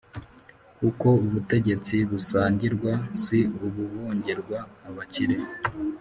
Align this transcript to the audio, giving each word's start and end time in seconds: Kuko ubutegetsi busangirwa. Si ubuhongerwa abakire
Kuko 0.77 1.07
ubutegetsi 1.25 1.95
busangirwa. 2.09 2.91
Si 3.23 3.37
ubuhongerwa 3.65 4.57
abakire 4.87 5.37